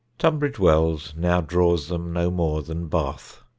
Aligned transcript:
Tunbridge 0.17 0.57
Wells 0.57 1.13
now 1.15 1.41
draws 1.41 1.87
them 1.87 2.11
no 2.11 2.31
more 2.31 2.63
than 2.63 2.87
Bath. 2.87 3.43